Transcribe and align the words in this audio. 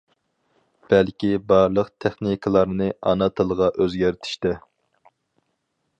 بەلكى 0.93 1.29
بارلىق 1.51 1.91
تېخنىكىلارنى 2.05 2.89
ئانا 3.11 3.31
تىلىغا 3.41 3.71
ئۆزگەرتىشتە. 3.77 4.59